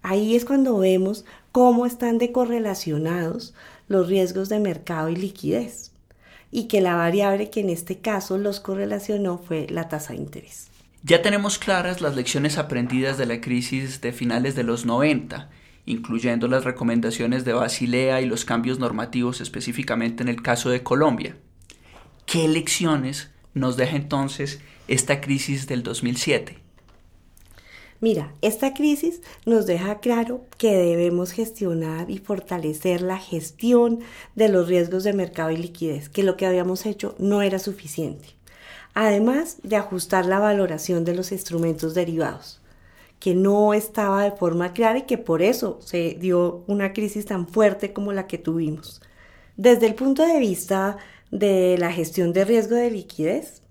Ahí 0.02 0.36
es 0.36 0.44
cuando 0.46 0.78
vemos 0.78 1.26
cómo 1.52 1.86
están 1.86 2.18
decorrelacionados 2.18 3.54
los 3.88 4.08
riesgos 4.08 4.50
de 4.50 4.60
mercado 4.60 5.10
y 5.10 5.16
liquidez 5.16 5.89
y 6.52 6.68
que 6.68 6.82
la 6.82 6.96
variable 6.96 7.50
que 7.50 7.60
en 7.60 7.70
este 7.70 8.00
caso 8.00 8.38
los 8.38 8.60
correlacionó 8.60 9.38
fue 9.38 9.68
la 9.70 9.88
tasa 9.88 10.14
de 10.14 10.20
interés. 10.20 10.68
Ya 11.04 11.22
tenemos 11.22 11.58
claras 11.58 12.02
las 12.02 12.16
lecciones 12.16 12.58
aprendidas 12.58 13.18
de 13.18 13.26
la 13.26 13.40
crisis 13.40 14.02
de 14.02 14.12
finales 14.12 14.56
de 14.56 14.64
los 14.64 14.86
90, 14.86 15.50
incluyendo 15.86 16.48
las 16.48 16.66
recomendaciones 16.66 17.46
de 17.46 17.54
Basilea 17.54 18.22
y 18.22 18.26
los 18.26 18.44
cambios 18.44 18.80
normativos 18.80 19.40
específicamente 19.40 20.24
en 20.24 20.30
el 20.30 20.42
caso 20.42 20.70
de 20.70 20.84
Colombia. 20.84 21.38
¿Qué 22.26 22.48
lecciones 22.48 23.32
nos 23.54 23.78
deja 23.78 23.96
entonces 23.96 24.60
esta 24.88 25.22
crisis 25.22 25.68
del 25.68 25.84
2007? 25.84 26.60
Mira, 28.02 28.34
esta 28.42 28.74
crisis 28.74 29.22
nos 29.46 29.66
deja 29.66 30.00
claro 30.00 30.46
que 30.58 30.74
debemos 30.74 31.32
gestionar 31.32 32.10
y 32.10 32.18
fortalecer 32.18 33.02
la 33.02 33.18
gestión 33.18 34.00
de 34.36 34.48
los 34.48 34.70
riesgos 34.70 35.04
de 35.04 35.12
mercado 35.12 35.52
y 35.52 35.58
liquidez, 35.58 36.08
que 36.08 36.24
lo 36.24 36.38
que 36.38 36.46
habíamos 36.46 36.86
hecho 36.86 37.16
no 37.20 37.42
era 37.42 37.60
suficiente. 37.60 38.30
Además 38.94 39.58
de 39.64 39.76
ajustar 39.76 40.26
la 40.26 40.40
valoración 40.40 41.04
de 41.04 41.14
los 41.14 41.34
instrumentos 41.34 41.94
derivados, 41.94 42.62
que 43.20 43.36
no 43.36 43.74
estaba 43.74 44.24
de 44.24 44.32
forma 44.32 44.72
clara 44.72 45.00
y 45.00 45.04
que 45.04 45.18
por 45.18 45.42
eso 45.42 45.80
se 45.82 46.16
dio 46.20 46.64
una 46.68 46.94
crisis 46.94 47.26
tan 47.26 47.50
fuerte 47.50 47.92
como 47.92 48.14
la 48.14 48.28
que 48.28 48.38
tuvimos. 48.38 49.02
Desde 49.58 49.88
el 49.88 49.96
punto 49.96 50.26
de 50.26 50.40
vista 50.40 50.98
de 51.32 51.78
la 51.78 51.92
gestión 51.92 52.32
de 52.32 52.46
riesgo 52.46 52.76
de 52.76 52.92
liquidez, 52.92 53.62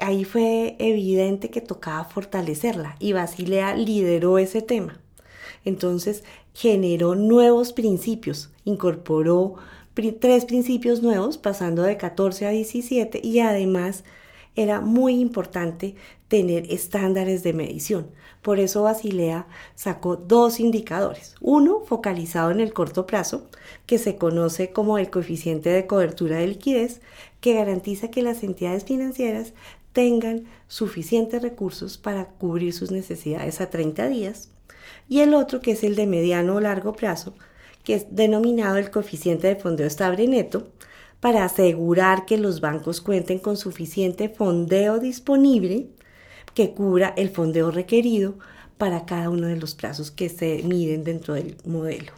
ahí 0.00 0.24
fue 0.24 0.76
evidente 0.78 1.50
que 1.50 1.60
tocaba 1.60 2.04
fortalecerla 2.04 2.96
y 2.98 3.12
Basilea 3.12 3.74
lideró 3.74 4.38
ese 4.38 4.62
tema. 4.62 5.00
Entonces 5.64 6.24
generó 6.54 7.14
nuevos 7.14 7.72
principios, 7.72 8.50
incorporó 8.64 9.56
tres 10.20 10.44
principios 10.44 11.02
nuevos, 11.02 11.38
pasando 11.38 11.82
de 11.82 11.96
14 11.96 12.46
a 12.46 12.50
17 12.50 13.20
y 13.22 13.40
además 13.40 14.04
era 14.54 14.80
muy 14.80 15.20
importante 15.20 15.94
tener 16.28 16.70
estándares 16.72 17.42
de 17.42 17.52
medición. 17.52 18.10
Por 18.42 18.58
eso 18.58 18.82
Basilea 18.82 19.46
sacó 19.74 20.16
dos 20.16 20.60
indicadores. 20.60 21.34
Uno 21.40 21.80
focalizado 21.80 22.50
en 22.50 22.60
el 22.60 22.72
corto 22.72 23.06
plazo, 23.06 23.48
que 23.86 23.98
se 23.98 24.16
conoce 24.16 24.70
como 24.70 24.98
el 24.98 25.10
coeficiente 25.10 25.70
de 25.70 25.86
cobertura 25.86 26.38
de 26.38 26.46
liquidez, 26.46 27.00
que 27.40 27.54
garantiza 27.54 28.10
que 28.10 28.22
las 28.22 28.42
entidades 28.42 28.84
financieras 28.84 29.52
tengan 29.96 30.44
suficientes 30.68 31.40
recursos 31.40 31.96
para 31.96 32.26
cubrir 32.26 32.74
sus 32.74 32.90
necesidades 32.90 33.62
a 33.62 33.70
30 33.70 34.08
días, 34.08 34.50
y 35.08 35.20
el 35.20 35.32
otro 35.32 35.62
que 35.62 35.70
es 35.70 35.84
el 35.84 35.96
de 35.96 36.06
mediano 36.06 36.56
o 36.56 36.60
largo 36.60 36.92
plazo, 36.92 37.32
que 37.82 37.94
es 37.94 38.06
denominado 38.10 38.76
el 38.76 38.90
coeficiente 38.90 39.48
de 39.48 39.56
fondeo 39.56 39.86
estable 39.86 40.28
neto, 40.28 40.68
para 41.18 41.46
asegurar 41.46 42.26
que 42.26 42.36
los 42.36 42.60
bancos 42.60 43.00
cuenten 43.00 43.38
con 43.38 43.56
suficiente 43.56 44.28
fondeo 44.28 44.98
disponible 44.98 45.86
que 46.52 46.74
cubra 46.74 47.14
el 47.16 47.30
fondeo 47.30 47.70
requerido 47.70 48.34
para 48.76 49.06
cada 49.06 49.30
uno 49.30 49.46
de 49.46 49.56
los 49.56 49.74
plazos 49.74 50.10
que 50.10 50.28
se 50.28 50.62
miden 50.62 51.04
dentro 51.04 51.32
del 51.32 51.56
modelo. 51.64 52.12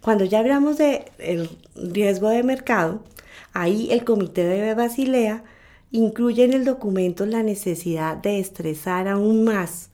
Cuando 0.00 0.24
ya 0.24 0.38
hablamos 0.38 0.78
del 0.78 1.50
riesgo 1.74 2.30
de 2.30 2.42
mercado, 2.44 3.04
ahí 3.52 3.88
el 3.90 4.06
Comité 4.06 4.44
de 4.44 4.74
Basilea 4.74 5.44
incluye 5.90 6.44
en 6.44 6.52
el 6.52 6.64
documento 6.64 7.24
la 7.26 7.42
necesidad 7.42 8.16
de 8.16 8.38
estresar 8.38 9.08
aún 9.08 9.44
más 9.44 9.90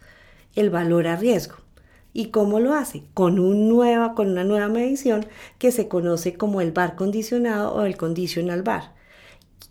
el 0.54 0.70
valor 0.70 1.06
a 1.06 1.16
riesgo. 1.16 1.56
¿Y 2.12 2.26
cómo 2.26 2.60
lo 2.60 2.74
hace? 2.74 3.02
Con, 3.12 3.40
una 3.40 4.44
nueva 4.44 4.68
medición 4.68 5.26
que 5.58 5.72
se 5.72 5.88
conoce 5.88 6.34
como 6.34 6.60
el 6.60 6.70
bar 6.70 6.94
condicionado 6.94 7.74
o 7.74 7.82
el 7.82 7.96
conditional 7.96 8.62
bar, 8.62 8.92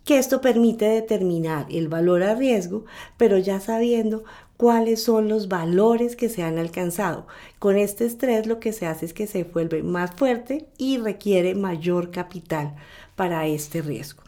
que 0.04 0.18
esto 0.18 0.42
permite 0.42 0.84
determinar 0.84 1.66
el 1.70 1.88
valor 1.88 2.22
a 2.22 2.34
riesgo, 2.34 2.84
pero 3.16 3.38
ya 3.38 3.60
sabiendo 3.60 4.24
cuáles 4.58 5.02
son 5.02 5.30
los 5.30 5.48
valores 5.48 6.16
que 6.16 6.28
se 6.28 6.42
han 6.42 6.58
alcanzado. 6.58 7.26
Con 7.58 7.76
este 7.76 8.04
estrés 8.04 8.46
lo 8.46 8.60
que 8.60 8.74
se 8.74 8.86
hace 8.86 9.06
es 9.06 9.14
que 9.14 9.26
se 9.26 9.44
vuelve 9.44 9.82
más 9.82 10.10
fuerte 10.14 10.68
y 10.76 10.98
requiere 10.98 11.54
mayor 11.54 12.10
capital 12.10 12.74
para 13.16 13.46
este 13.46 13.80
riesgo. 13.80 14.23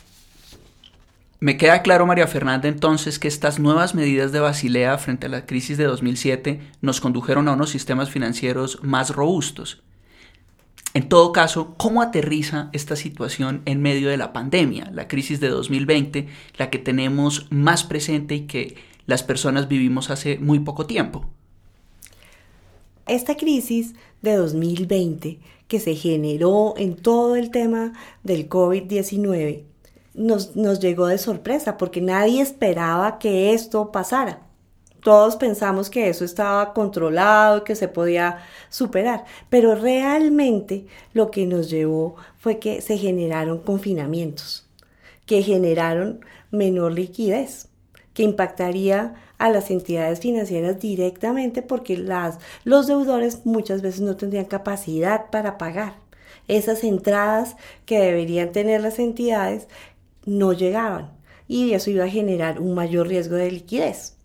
Me 1.38 1.59
queda 1.59 1.83
claro, 1.83 2.07
María 2.07 2.26
Fernanda, 2.26 2.66
entonces 2.66 3.19
que 3.19 3.28
estas 3.28 3.59
nuevas 3.59 3.95
medidas 3.95 4.33
de 4.33 4.40
Basilea 4.40 4.97
frente 4.97 5.26
a 5.26 5.28
la 5.28 5.45
crisis 5.45 5.76
de 5.76 5.85
2007 5.85 6.61
nos 6.81 7.02
condujeron 7.02 7.47
a 7.49 7.52
unos 7.52 7.69
sistemas 7.69 8.09
financieros 8.09 8.83
más 8.83 9.11
robustos. 9.11 9.83
En 10.95 11.11
todo 11.11 11.33
caso, 11.33 11.75
¿cómo 11.76 12.00
aterriza 12.00 12.71
esta 12.73 12.97
situación 12.97 13.61
en 13.66 13.83
medio 13.83 14.09
de 14.09 14.16
la 14.16 14.33
pandemia, 14.33 14.90
la 14.95 15.09
crisis 15.09 15.38
de 15.38 15.49
2020, 15.49 16.26
la 16.57 16.71
que 16.71 16.78
tenemos 16.78 17.49
más 17.50 17.85
presente 17.85 18.35
y 18.35 18.47
que 18.47 18.76
las 19.05 19.23
personas 19.23 19.69
vivimos 19.69 20.09
hace 20.09 20.38
muy 20.38 20.61
poco 20.61 20.87
tiempo? 20.87 21.26
Esta 23.07 23.37
crisis 23.37 23.95
de 24.23 24.37
2020 24.37 25.38
que 25.69 25.81
se 25.81 25.95
generó 25.97 26.73
en 26.78 26.97
todo 26.97 27.37
el 27.37 27.50
tema 27.50 27.93
del 28.25 28.49
COVID-19 28.49 29.64
nos, 30.17 30.81
llegó 30.81 31.07
de 31.07 31.19
sorpresa 31.19 31.77
porque 31.77 32.01
nadie 32.01 32.41
esperaba 32.41 33.19
que 33.19 33.53
esto 33.53 33.93
pasara. 33.93 34.41
Todos 35.01 35.37
pensamos 35.37 35.89
que 35.89 36.09
eso 36.09 36.25
estaba 36.25 36.73
controlado, 36.73 37.63
que 37.63 37.77
se 37.77 37.87
podía 37.87 38.39
superar, 38.71 39.25
pero 39.49 39.77
realmente 39.77 40.87
lo 41.13 41.31
que 41.31 41.47
nos 41.47 41.71
llevó 41.71 42.17
fue 42.39 42.59
que 42.59 42.81
se 42.81 42.99
generaron 42.99 43.61
confinamientos, 43.61 44.67
que 45.27 45.43
generaron 45.43 46.25
menor 46.51 46.93
liquidez, 46.93 47.69
que 48.15 48.25
impactaría 48.25 49.15
a 49.39 49.51
las 49.51 49.71
entidades 49.71 50.21
financieras 50.21 50.81
directamente 50.81 51.63
porque 51.63 51.97
las, 51.99 52.39
los 52.65 52.87
deudores 52.87 53.45
muchas 53.45 53.83
veces 53.83 54.01
no 54.01 54.17
tendrían 54.17 54.47
capacidad 54.47 55.31
para 55.31 55.59
pagar. 55.59 55.95
Esas 56.49 56.85
entradas 56.85 57.57
que 57.85 57.99
deberían 57.99 58.53
tener 58.53 58.81
las 58.81 58.99
entidades 58.99 59.69
no 60.26 60.52
llegaban 60.52 61.16
y 61.49 61.73
eso 61.73 61.90
iba 61.90 62.04
a 62.04 62.11
generar 62.11 62.61
un 62.61 62.75
mayor 62.75 63.09
riesgo 63.09 63.37
de 63.37 63.50
liquidez. 63.50 64.16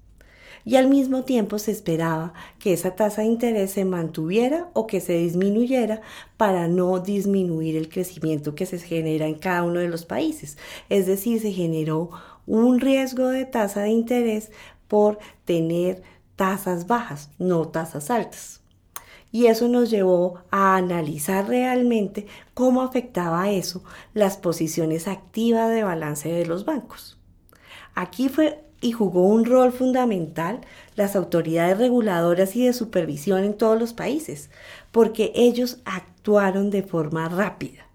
Y 0.63 0.75
al 0.75 0.88
mismo 0.88 1.24
tiempo 1.24 1.58
se 1.58 1.72
esperaba 1.72 2.34
que 2.60 2.74
esa 2.74 2.96
tasa 2.96 3.22
de 3.22 3.27
interés 3.27 3.72
se 3.72 3.86
mantuviera 3.86 4.70
o 4.74 4.86
que 4.86 5.01
se 5.01 5.13
disminuyera 5.13 6.01
para 6.38 6.67
no 6.67 7.00
disminuir 7.00 7.75
el 7.75 7.89
crecimiento 7.89 8.53
que 8.53 8.67
se 8.67 8.77
genera 8.77 9.25
en 9.25 9.36
cada 9.36 9.63
uno 9.63 9.79
de 9.79 9.88
los 9.88 10.05
países. 10.05 10.58
Es 10.89 11.08
decir, 11.08 11.41
se 11.41 11.51
generó 11.51 12.12
un 12.46 12.79
riesgo 12.79 13.29
de 13.29 13.46
tasa 13.46 13.81
de 13.81 13.89
interés 13.89 14.51
por 14.88 15.17
tener 15.46 16.03
tasas 16.36 16.86
bajas, 16.86 17.31
no 17.39 17.67
tasas 17.70 18.12
altas 18.12 18.61
y 19.32 19.48
eso 19.48 19.68
nos 19.68 19.90
llevó 19.90 20.42
a 20.52 20.76
analizar 20.76 21.48
realmente 21.48 22.28
cómo 22.54 22.82
afectaba 22.82 23.50
eso 23.50 23.84
las 24.14 24.38
posiciones 24.38 25.08
activas 25.08 25.70
de 25.70 25.84
balance 25.84 26.30
de 26.30 26.46
los 26.46 26.66
bancos. 26.66 27.18
Aquí 27.96 28.30
fue 28.30 28.64
y 28.82 28.92
jugó 28.92 29.28
un 29.28 29.46
rol 29.46 29.72
fundamental 29.72 30.62
las 30.96 31.16
autoridades 31.16 31.78
reguladoras 31.78 32.56
y 32.56 32.66
de 32.66 32.74
supervisión 32.74 33.44
en 33.44 33.54
todos 33.54 33.80
los 33.80 33.94
países, 33.94 34.50
porque 34.92 35.32
ellos 35.36 35.78
actuaron 35.86 36.72
de 36.72 36.82
forma 36.82 37.30
rápida. 37.30 37.88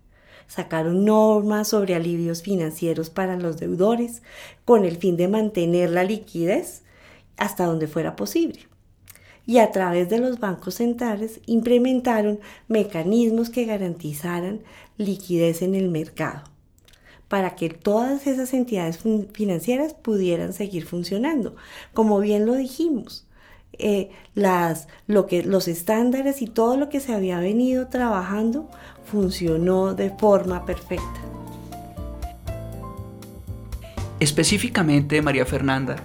Sacaron 0.47 1.05
normas 1.05 1.69
sobre 1.69 1.97
alivios 1.97 2.43
financieros 2.43 3.11
para 3.11 3.37
los 3.37 3.59
deudores 3.59 4.23
con 4.65 4.85
el 4.85 4.97
fin 4.97 5.17
de 5.17 5.27
mantener 5.27 5.91
la 5.91 6.05
liquidez 6.05 6.85
hasta 7.37 7.67
donde 7.67 7.89
fuera 7.89 8.15
posible 8.15 8.69
y 9.47 9.59
a 9.59 9.71
través 9.71 10.09
de 10.09 10.19
los 10.19 10.41
bancos 10.41 10.75
centrales 10.75 11.41
implementaron 11.47 12.41
mecanismos 12.69 13.49
que 13.49 13.65
garantizaran 13.65 14.61
liquidez 14.99 15.63
en 15.63 15.75
el 15.75 15.89
mercado 15.89 16.43
para 17.29 17.57
que 17.57 17.71
todas 17.71 18.27
esas 18.27 18.53
entidades 18.55 19.01
financieras 19.33 19.95
pudieran 19.95 20.53
seguir 20.53 20.87
funcionando. 20.87 21.57
Como 21.93 22.21
bien 22.21 22.47
lo 22.47 22.55
dijimos, 22.55 23.27
eh, 23.79 24.11
las, 24.35 24.89
lo 25.07 25.27
que, 25.27 25.43
los 25.43 25.69
estándares 25.69 26.41
y 26.41 26.47
todo 26.47 26.77
lo 26.77 26.89
que 26.89 27.01
se 27.01 27.13
había 27.13 27.41
venido 27.41 27.89
trabajando 27.89 28.69
funcionó 29.05 29.95
de 29.95 30.11
forma 30.11 30.65
perfecta. 30.65 31.21
Específicamente, 34.19 35.21
María 35.21 35.45
Fernanda, 35.45 35.97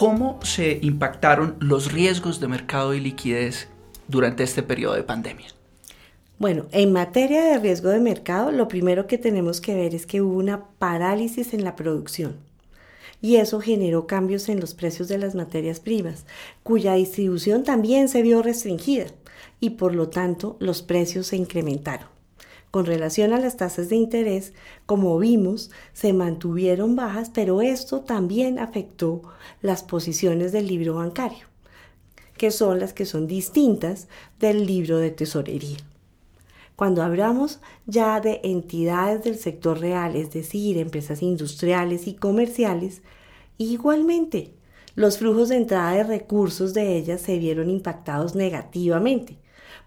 ¿Cómo 0.00 0.40
se 0.42 0.78
impactaron 0.80 1.56
los 1.60 1.92
riesgos 1.92 2.40
de 2.40 2.48
mercado 2.48 2.94
y 2.94 3.00
liquidez 3.00 3.68
durante 4.08 4.44
este 4.44 4.62
periodo 4.62 4.94
de 4.94 5.02
pandemia? 5.02 5.48
Bueno, 6.38 6.64
en 6.72 6.90
materia 6.90 7.44
de 7.44 7.58
riesgo 7.58 7.90
de 7.90 8.00
mercado, 8.00 8.50
lo 8.50 8.66
primero 8.66 9.06
que 9.06 9.18
tenemos 9.18 9.60
que 9.60 9.74
ver 9.74 9.94
es 9.94 10.06
que 10.06 10.22
hubo 10.22 10.38
una 10.38 10.64
parálisis 10.78 11.52
en 11.52 11.64
la 11.64 11.76
producción 11.76 12.36
y 13.20 13.36
eso 13.36 13.60
generó 13.60 14.06
cambios 14.06 14.48
en 14.48 14.58
los 14.58 14.72
precios 14.72 15.06
de 15.08 15.18
las 15.18 15.34
materias 15.34 15.80
primas, 15.80 16.24
cuya 16.62 16.94
distribución 16.94 17.62
también 17.62 18.08
se 18.08 18.22
vio 18.22 18.40
restringida 18.40 19.04
y 19.60 19.68
por 19.68 19.94
lo 19.94 20.08
tanto 20.08 20.56
los 20.60 20.80
precios 20.80 21.26
se 21.26 21.36
incrementaron. 21.36 22.08
Con 22.70 22.86
relación 22.86 23.32
a 23.32 23.40
las 23.40 23.56
tasas 23.56 23.88
de 23.88 23.96
interés, 23.96 24.52
como 24.86 25.18
vimos, 25.18 25.72
se 25.92 26.12
mantuvieron 26.12 26.94
bajas, 26.94 27.30
pero 27.34 27.62
esto 27.62 28.00
también 28.00 28.60
afectó 28.60 29.22
las 29.60 29.82
posiciones 29.82 30.52
del 30.52 30.68
libro 30.68 30.94
bancario, 30.94 31.46
que 32.36 32.52
son 32.52 32.78
las 32.78 32.92
que 32.92 33.06
son 33.06 33.26
distintas 33.26 34.06
del 34.38 34.66
libro 34.66 34.98
de 34.98 35.10
tesorería. 35.10 35.78
Cuando 36.76 37.02
hablamos 37.02 37.58
ya 37.86 38.20
de 38.20 38.40
entidades 38.44 39.24
del 39.24 39.36
sector 39.36 39.80
real, 39.80 40.14
es 40.14 40.32
decir, 40.32 40.78
empresas 40.78 41.22
industriales 41.22 42.06
y 42.06 42.14
comerciales, 42.14 43.02
igualmente 43.58 44.54
los 44.94 45.18
flujos 45.18 45.48
de 45.48 45.56
entrada 45.56 45.92
de 45.92 46.04
recursos 46.04 46.72
de 46.72 46.96
ellas 46.96 47.20
se 47.20 47.38
vieron 47.38 47.68
impactados 47.68 48.34
negativamente 48.36 49.38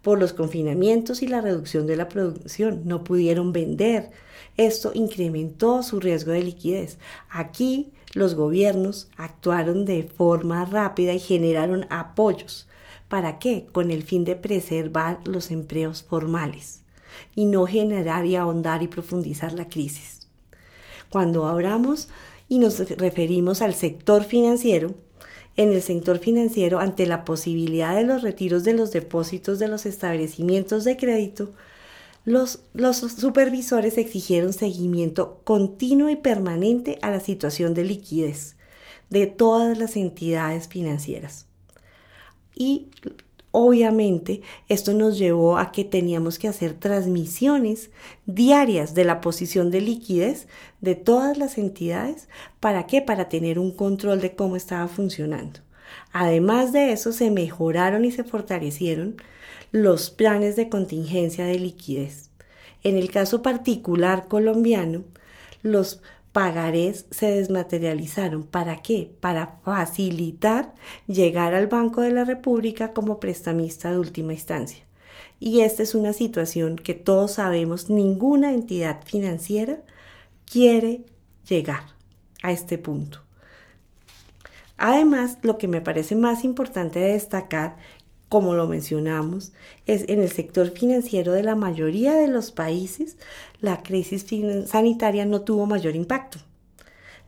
por 0.04 0.20
los 0.20 0.34
confinamientos 0.34 1.24
y 1.24 1.28
la 1.28 1.42
reducción 1.42 1.88
de 1.88 1.96
la 1.96 2.10
producción. 2.10 2.82
No 2.86 3.04
pudieron 3.04 3.54
vender. 3.54 4.12
Esto 4.58 4.92
incrementó 4.94 5.82
su 5.82 6.00
riesgo 6.00 6.32
de 6.34 6.44
liquidez. 6.44 7.00
Aquí 7.30 7.92
los 8.14 8.36
gobiernos 8.36 9.10
actuaron 9.18 9.86
de 9.86 10.04
forma 10.04 10.66
rápida 10.66 11.14
y 11.14 11.20
generaron 11.20 11.88
apoyos. 11.90 12.68
¿Para 13.08 13.40
qué? 13.40 13.66
Con 13.72 13.90
el 13.90 14.04
fin 14.04 14.26
de 14.26 14.36
preservar 14.36 15.20
los 15.26 15.50
empleos 15.50 16.04
formales 16.04 16.84
y 17.34 17.46
no 17.46 17.66
generar 17.66 18.26
y 18.26 18.36
ahondar 18.36 18.84
y 18.84 18.88
profundizar 18.88 19.54
la 19.54 19.70
crisis. 19.70 20.28
Cuando 21.10 21.48
hablamos 21.48 22.10
y 22.50 22.60
nos 22.60 22.80
referimos 22.98 23.62
al 23.62 23.74
sector 23.74 24.24
financiero, 24.24 24.96
en 25.56 25.72
el 25.72 25.82
sector 25.82 26.20
financiero, 26.20 26.80
ante 26.80 27.06
la 27.06 27.26
posibilidad 27.26 27.96
de 27.96 28.04
los 28.04 28.22
retiros 28.22 28.64
de 28.64 28.74
los 28.74 28.92
depósitos 28.92 29.60
de 29.60 29.68
los 29.68 29.86
establecimientos 29.86 30.84
de 30.84 30.98
crédito, 30.98 31.54
los, 32.26 32.62
los, 32.74 32.98
supervisores 32.98 33.98
exigieron 33.98 34.54
seguimiento 34.54 35.42
continuo 35.44 36.10
y 36.10 36.16
permanente 36.16 36.98
a 37.02 37.12
la 37.12 37.20
situación 37.20 37.74
de 37.74 37.84
liquidez 37.84 38.56
de 39.10 39.28
todas 39.28 39.78
las 39.78 39.96
entidades 39.98 40.68
financieras. 40.68 41.46
Y 42.56 42.90
Obviamente, 43.56 44.42
esto 44.68 44.94
nos 44.94 45.20
llevó 45.20 45.60
a 45.60 45.72
que 45.72 45.84
teníamos 45.84 46.40
que 46.40 46.48
hacer 46.48 46.74
transmisiones 46.74 47.92
diarias 48.26 48.96
de 48.96 49.04
la 49.04 49.22
posición 49.22 49.70
de 49.70 49.80
liquidez 49.80 50.48
de 50.82 50.96
todas 50.96 51.38
las 51.38 51.60
entidades. 51.60 52.30
¿Para 52.60 52.88
qué? 52.88 53.04
Para 53.04 53.30
tener 53.30 53.60
un 53.60 53.70
control 53.70 54.22
de 54.22 54.34
cómo 54.36 54.56
estaba 54.56 54.88
funcionando. 54.88 55.60
Además 56.12 56.74
de 56.74 56.94
eso, 56.94 57.12
se 57.12 57.30
mejoraron 57.30 58.06
y 58.06 58.12
se 58.12 58.24
fortalecieron 58.24 59.18
los 59.72 60.10
planes 60.10 60.56
de 60.56 60.68
contingencia 60.68 61.46
de 61.46 61.60
liquidez. 61.60 62.32
En 62.82 62.98
el 62.98 63.12
caso 63.12 63.44
particular 63.44 64.28
colombiano, 64.28 65.04
los 65.62 66.02
pagarés 66.34 67.06
se 67.12 67.28
desmaterializaron. 67.28 68.44
¿Para 68.44 68.82
qué? 68.82 69.16
Para 69.22 69.60
facilitar 69.63 70.74
llegar 71.08 71.54
al 71.54 71.68
Banco 71.68 72.02
de 72.02 72.12
la 72.12 72.25
República 72.25 72.92
como 72.92 73.20
prestamista 73.20 73.92
de 73.92 74.00
última 74.00 74.34
instancia. 74.34 74.84
Y 75.40 75.62
esta 75.62 75.84
es 75.84 75.96
una 75.96 76.12
situación 76.12 76.75
que 76.75 76.96
todos 76.96 77.34
sabemos, 77.34 77.90
ninguna 77.90 78.52
entidad 78.52 79.04
financiera 79.06 79.80
quiere 80.46 81.06
llegar 81.48 81.84
a 82.42 82.52
este 82.52 82.78
punto. 82.78 83.20
Además, 84.78 85.38
lo 85.44 85.58
que 85.58 85.68
me 85.68 85.82
parece 85.82 86.16
más 86.16 86.44
importante 86.44 87.00
de 87.00 87.13
destacar 87.13 87.78
como 88.34 88.56
lo 88.56 88.68
mencionamos, 88.68 89.52
es 89.86 90.06
en 90.10 90.20
el 90.20 90.32
sector 90.32 90.72
financiero 90.72 91.34
de 91.34 91.44
la 91.44 91.54
mayoría 91.54 92.16
de 92.16 92.28
los 92.28 92.50
países, 92.50 93.16
la 93.62 93.84
crisis 93.84 94.25
sanitaria 94.66 95.24
no 95.28 95.42
tuvo 95.42 95.68
mayor 95.68 95.96
impacto, 95.96 96.40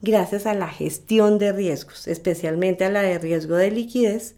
gracias 0.01 0.47
a 0.47 0.55
la 0.55 0.67
gestión 0.67 1.37
de 1.37 1.51
riesgos, 1.51 2.07
especialmente 2.07 2.85
a 2.85 2.89
la 2.89 3.03
de 3.03 3.19
riesgo 3.19 3.55
de 3.55 3.69
liquidez. 3.69 4.35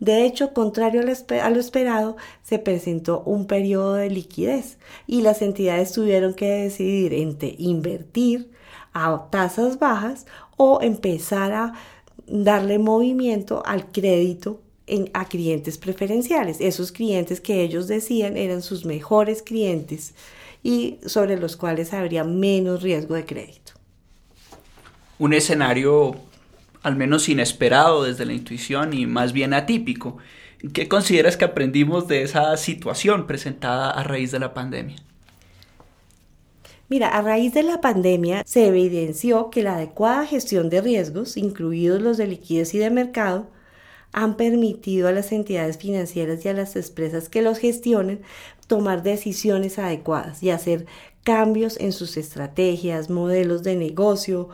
De 0.00 0.24
hecho, 0.24 0.52
contrario 0.52 1.02
a 1.02 1.50
lo 1.50 1.60
esperado, 1.60 2.16
se 2.42 2.58
presentó 2.58 3.22
un 3.24 3.46
periodo 3.46 3.94
de 3.94 4.10
liquidez 4.10 4.78
y 5.06 5.22
las 5.22 5.40
entidades 5.40 5.92
tuvieron 5.92 6.34
que 6.34 6.48
decidir 6.48 7.14
entre 7.14 7.54
invertir 7.58 8.50
a 8.92 9.28
tasas 9.30 9.78
bajas 9.78 10.26
o 10.56 10.80
empezar 10.82 11.52
a 11.52 11.74
darle 12.26 12.80
movimiento 12.80 13.62
al 13.64 13.92
crédito 13.92 14.58
a 15.14 15.24
clientes 15.26 15.78
preferenciales, 15.78 16.58
esos 16.60 16.92
clientes 16.92 17.40
que 17.40 17.62
ellos 17.62 17.88
decían 17.88 18.36
eran 18.36 18.62
sus 18.62 18.84
mejores 18.84 19.42
clientes 19.42 20.14
y 20.62 20.98
sobre 21.06 21.38
los 21.38 21.56
cuales 21.56 21.92
habría 21.92 22.24
menos 22.24 22.82
riesgo 22.82 23.14
de 23.14 23.24
crédito. 23.24 23.72
Un 25.18 25.32
escenario 25.32 26.16
al 26.82 26.96
menos 26.96 27.28
inesperado 27.28 28.04
desde 28.04 28.24
la 28.24 28.32
intuición 28.32 28.92
y 28.92 29.06
más 29.06 29.32
bien 29.32 29.54
atípico. 29.54 30.18
¿Qué 30.72 30.88
consideras 30.88 31.36
que 31.36 31.44
aprendimos 31.44 32.08
de 32.08 32.22
esa 32.22 32.56
situación 32.56 33.26
presentada 33.26 33.90
a 33.90 34.02
raíz 34.02 34.30
de 34.30 34.38
la 34.38 34.54
pandemia? 34.54 34.96
Mira, 36.88 37.08
a 37.08 37.22
raíz 37.22 37.54
de 37.54 37.62
la 37.62 37.80
pandemia 37.80 38.42
se 38.44 38.66
evidenció 38.66 39.50
que 39.50 39.62
la 39.62 39.76
adecuada 39.76 40.26
gestión 40.26 40.68
de 40.68 40.80
riesgos, 40.82 41.36
incluidos 41.36 42.02
los 42.02 42.16
de 42.16 42.26
liquidez 42.26 42.74
y 42.74 42.78
de 42.78 42.90
mercado, 42.90 43.48
han 44.12 44.36
permitido 44.36 45.08
a 45.08 45.12
las 45.12 45.32
entidades 45.32 45.78
financieras 45.78 46.44
y 46.44 46.48
a 46.48 46.52
las 46.52 46.76
empresas 46.76 47.28
que 47.28 47.42
los 47.42 47.58
gestionen 47.58 48.20
tomar 48.66 49.02
decisiones 49.02 49.78
adecuadas 49.78 50.42
y 50.42 50.50
hacer 50.50 50.86
cambios 51.24 51.78
en 51.80 51.92
sus 51.92 52.16
estrategias, 52.16 53.10
modelos 53.10 53.62
de 53.62 53.76
negocio 53.76 54.48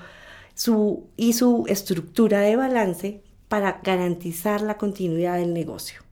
su, 0.54 1.06
y 1.16 1.32
su 1.32 1.64
estructura 1.68 2.40
de 2.40 2.56
balance 2.56 3.22
para 3.48 3.80
garantizar 3.82 4.60
la 4.60 4.76
continuidad 4.76 5.38
del 5.38 5.54
negocio. 5.54 6.02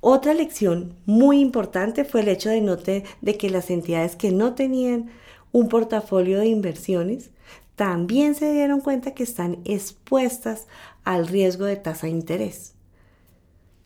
Otra 0.00 0.34
lección 0.34 0.94
muy 1.06 1.40
importante 1.40 2.04
fue 2.04 2.20
el 2.20 2.28
hecho 2.28 2.50
de, 2.50 3.04
de 3.20 3.36
que 3.36 3.50
las 3.50 3.70
entidades 3.70 4.14
que 4.14 4.30
no 4.30 4.54
tenían 4.54 5.10
un 5.52 5.68
portafolio 5.68 6.38
de 6.38 6.46
inversiones 6.46 7.30
también 7.76 8.34
se 8.34 8.52
dieron 8.52 8.80
cuenta 8.80 9.12
que 9.14 9.22
están 9.22 9.58
expuestas 9.64 10.66
al 11.04 11.28
riesgo 11.28 11.66
de 11.66 11.76
tasa 11.76 12.06
de 12.06 12.12
interés. 12.12 12.74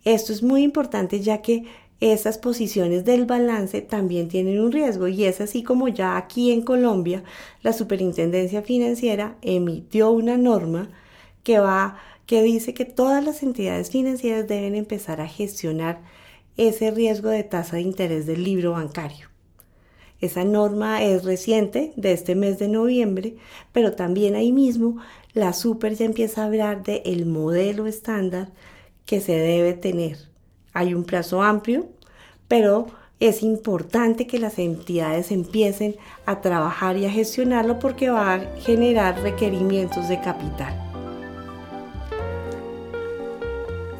Esto 0.04 0.32
es 0.32 0.42
muy 0.42 0.62
importante 0.62 1.20
ya 1.20 1.42
que 1.42 1.64
esas 2.00 2.38
posiciones 2.38 3.04
del 3.04 3.26
balance 3.26 3.82
también 3.82 4.28
tienen 4.28 4.60
un 4.60 4.72
riesgo 4.72 5.08
y 5.08 5.24
es 5.24 5.42
así 5.42 5.62
como 5.62 5.88
ya 5.88 6.16
aquí 6.16 6.50
en 6.50 6.62
Colombia 6.62 7.22
la 7.62 7.74
Superintendencia 7.74 8.62
Financiera 8.62 9.36
emitió 9.42 10.10
una 10.10 10.38
norma 10.38 10.88
que 11.42 11.58
va 11.58 11.98
que 12.24 12.42
dice 12.42 12.72
que 12.72 12.86
todas 12.86 13.22
las 13.22 13.42
entidades 13.42 13.90
financieras 13.90 14.48
deben 14.48 14.76
empezar 14.76 15.20
a 15.20 15.26
gestionar 15.26 16.00
ese 16.56 16.90
riesgo 16.90 17.28
de 17.28 17.42
tasa 17.42 17.76
de 17.76 17.82
interés 17.82 18.24
del 18.24 18.44
libro 18.44 18.72
bancario. 18.72 19.28
Esa 20.20 20.44
norma 20.44 21.02
es 21.02 21.24
reciente, 21.24 21.92
de 21.96 22.12
este 22.12 22.34
mes 22.34 22.58
de 22.58 22.68
noviembre, 22.68 23.36
pero 23.72 23.92
también 23.92 24.34
ahí 24.34 24.52
mismo 24.52 24.98
la 25.32 25.52
Super 25.52 25.94
ya 25.94 26.04
empieza 26.04 26.42
a 26.42 26.46
hablar 26.46 26.82
de 26.82 27.02
el 27.06 27.26
modelo 27.26 27.86
estándar 27.86 28.48
que 29.06 29.20
se 29.20 29.32
debe 29.32 29.72
tener. 29.72 30.18
Hay 30.72 30.94
un 30.94 31.04
plazo 31.04 31.42
amplio, 31.42 31.88
pero 32.48 32.88
es 33.18 33.42
importante 33.42 34.26
que 34.26 34.38
las 34.38 34.58
entidades 34.58 35.30
empiecen 35.30 35.96
a 36.26 36.40
trabajar 36.40 36.96
y 36.96 37.06
a 37.06 37.10
gestionarlo 37.10 37.78
porque 37.78 38.10
va 38.10 38.34
a 38.34 38.40
generar 38.58 39.20
requerimientos 39.22 40.08
de 40.08 40.20
capital. 40.20 40.89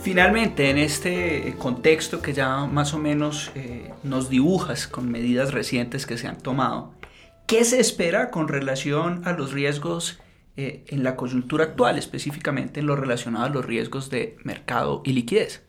Finalmente, 0.03 0.71
en 0.71 0.79
este 0.79 1.55
contexto 1.59 2.23
que 2.23 2.33
ya 2.33 2.65
más 2.65 2.95
o 2.95 2.99
menos 2.99 3.53
eh, 3.55 3.91
nos 4.03 4.31
dibujas 4.31 4.87
con 4.87 5.11
medidas 5.11 5.53
recientes 5.53 6.07
que 6.07 6.17
se 6.17 6.27
han 6.27 6.39
tomado, 6.39 6.95
¿qué 7.47 7.65
se 7.65 7.81
espera 7.81 8.31
con 8.31 8.49
relación 8.49 9.21
a 9.27 9.33
los 9.33 9.53
riesgos 9.53 10.19
eh, 10.57 10.85
en 10.89 11.05
la 11.05 11.17
coyuntura 11.17 11.65
actual, 11.65 11.99
específicamente 11.99 12.81
en 12.81 12.87
lo 12.87 12.97
relacionado 12.97 13.45
a 13.45 13.51
los 13.51 13.67
riesgos 13.67 14.09
de 14.09 14.39
mercado 14.43 15.03
y 15.05 15.13
liquidez? 15.13 15.63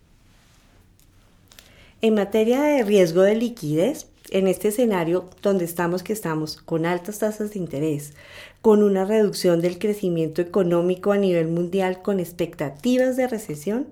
En 2.01 2.15
materia 2.15 2.61
de 2.61 2.83
riesgo 2.83 3.23
de 3.23 3.35
liquidez, 3.35 4.07
en 4.29 4.47
este 4.47 4.69
escenario 4.69 5.29
donde 5.41 5.65
estamos 5.65 6.03
que 6.03 6.13
estamos 6.13 6.55
con 6.55 6.85
altas 6.85 7.19
tasas 7.19 7.51
de 7.51 7.59
interés, 7.59 8.13
con 8.61 8.83
una 8.83 9.05
reducción 9.05 9.61
del 9.61 9.79
crecimiento 9.79 10.41
económico 10.41 11.11
a 11.11 11.17
nivel 11.17 11.47
mundial 11.47 12.01
con 12.01 12.19
expectativas 12.19 13.17
de 13.17 13.27
recesión, 13.27 13.87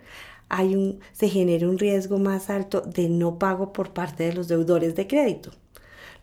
hay 0.48 1.00
se 1.12 1.30
genera 1.30 1.70
un 1.70 1.78
riesgo 1.78 2.18
más 2.18 2.50
alto 2.50 2.82
de 2.82 3.10
no 3.10 3.38
pago 3.38 3.72
por 3.74 3.92
parte 3.92 4.24
de 4.26 4.34
los 4.34 4.48
deudores 4.48 4.96
de 4.96 5.08
crédito, 5.08 5.52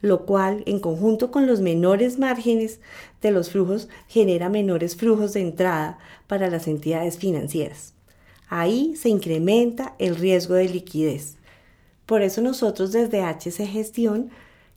lo 0.01 0.27
cual 0.27 0.63
en 0.67 0.81
conjunto 0.81 1.31
con 1.31 1.47
los 1.47 1.61
menores 1.61 2.19
márgenes 2.19 2.81
de 3.23 3.31
los 3.31 3.51
flujos 3.51 3.89
genera 4.09 4.49
menores 4.49 4.97
flujos 4.97 5.33
de 5.33 5.41
entrada 5.41 5.99
para 6.27 6.51
las 6.51 6.67
entidades 6.67 7.19
financieras. 7.19 7.95
Ahí 8.49 8.95
se 8.97 9.09
incrementa 9.09 9.95
el 9.99 10.17
riesgo 10.17 10.55
de 10.55 10.69
liquidez. 10.69 11.37
Por 12.05 12.23
eso 12.23 12.41
nosotros 12.41 12.93
desde 12.93 13.23
HC 13.23 13.67
Gestión 13.67 14.31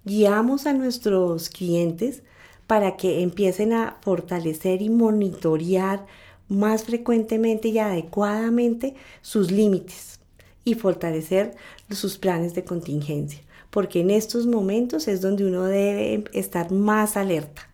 guiamos 0.06 0.66
a 0.66 0.74
nuestros 0.74 1.50
clientes 1.50 2.24
para 2.70 2.98
que 2.98 3.24
empiecen 3.24 3.74
a 3.74 3.98
fortalecer 4.02 4.84
y 4.84 4.92
monitorear 4.92 6.06
más 6.50 6.84
frecuentemente 6.84 7.70
y 7.70 7.80
adecuadamente 7.80 8.94
sus 9.24 9.50
límites 9.50 10.20
y 10.64 10.76
fortalecer 10.76 11.56
sus 11.90 12.20
planes 12.20 12.54
de 12.54 12.64
contingencia, 12.64 13.42
porque 13.72 14.02
en 14.02 14.12
estos 14.12 14.46
momentos 14.46 15.08
es 15.08 15.20
donde 15.20 15.48
uno 15.48 15.64
debe 15.64 16.26
estar 16.34 16.72
más 16.72 17.18
alerta. 17.18 17.68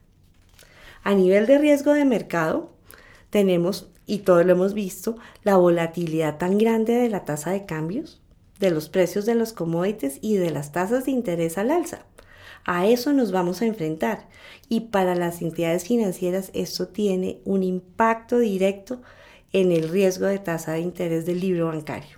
A 1.03 1.13
nivel 1.13 1.45
de 1.45 1.57
riesgo 1.57 1.91
de 1.91 2.05
mercado, 2.05 2.69
tenemos, 3.31 3.89
y 4.05 4.19
todos 4.19 4.45
lo 4.45 4.53
hemos 4.53 4.73
visto, 4.73 5.17
la 5.43 5.57
volatilidad 5.57 6.37
tan 6.37 6.57
grande 6.57 6.93
de 6.93 7.09
la 7.09 7.25
tasa 7.25 7.51
de 7.51 7.65
cambios, 7.65 8.21
de 8.61 8.71
los 8.71 8.87
precios 8.87 9.25
de 9.25 9.35
los 9.35 9.51
commodities 9.51 10.19
y 10.21 10.37
de 10.37 10.51
las 10.51 10.71
tasas 10.71 11.03
de 11.03 11.11
interés 11.11 11.57
al 11.57 11.71
alza. 11.71 12.05
A 12.65 12.87
eso 12.87 13.13
nos 13.13 13.31
vamos 13.31 13.61
a 13.61 13.67
enfrentar. 13.67 14.27
Y 14.69 14.81
para 14.81 15.13
las 15.13 15.41
entidades 15.43 15.85
financieras 15.85 16.49
esto 16.53 16.87
tiene 16.87 17.39
un 17.45 17.61
impacto 17.61 18.39
directo 18.39 19.01
en 19.53 19.71
el 19.71 19.87
riesgo 19.89 20.25
de 20.25 20.39
tasa 20.39 20.73
de 20.73 20.79
interés 20.79 21.27
del 21.27 21.39
libro 21.39 21.67
bancario, 21.67 22.17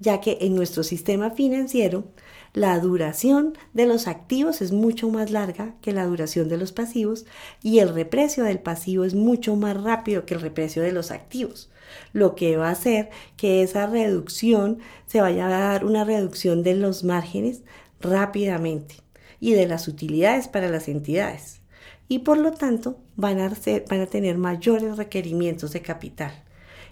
ya 0.00 0.20
que 0.20 0.38
en 0.40 0.56
nuestro 0.56 0.82
sistema 0.82 1.30
financiero 1.30 2.04
la 2.52 2.78
duración 2.80 3.56
de 3.72 3.86
los 3.86 4.08
activos 4.08 4.60
es 4.60 4.72
mucho 4.72 5.08
más 5.08 5.30
larga 5.30 5.76
que 5.80 5.92
la 5.92 6.04
duración 6.04 6.48
de 6.48 6.58
los 6.58 6.72
pasivos 6.72 7.24
y 7.62 7.78
el 7.78 7.94
reprecio 7.94 8.44
del 8.44 8.58
pasivo 8.58 9.04
es 9.04 9.14
mucho 9.14 9.56
más 9.56 9.80
rápido 9.80 10.26
que 10.26 10.34
el 10.34 10.42
reprecio 10.42 10.82
de 10.82 10.92
los 10.92 11.10
activos, 11.10 11.70
lo 12.12 12.34
que 12.34 12.58
va 12.58 12.68
a 12.68 12.72
hacer 12.72 13.08
que 13.38 13.62
esa 13.62 13.86
reducción 13.86 14.80
se 15.06 15.22
vaya 15.22 15.46
a 15.46 15.50
dar 15.50 15.84
una 15.86 16.04
reducción 16.04 16.62
de 16.62 16.74
los 16.74 17.04
márgenes 17.04 17.62
rápidamente 18.00 18.96
y 19.42 19.54
de 19.54 19.66
las 19.66 19.88
utilidades 19.88 20.46
para 20.46 20.68
las 20.68 20.86
entidades. 20.86 21.60
Y 22.06 22.20
por 22.20 22.38
lo 22.38 22.52
tanto 22.52 22.98
van 23.16 23.40
a, 23.40 23.52
van 23.90 24.00
a 24.00 24.06
tener 24.06 24.38
mayores 24.38 24.96
requerimientos 24.96 25.72
de 25.72 25.82
capital. 25.82 26.44